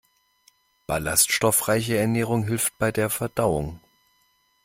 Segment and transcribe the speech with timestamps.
[0.87, 3.79] Ballaststoffreiche Ernährung hilft bei der Verdauung.